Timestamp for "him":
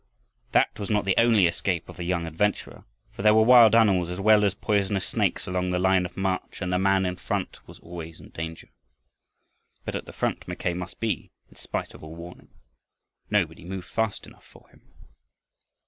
14.69-14.81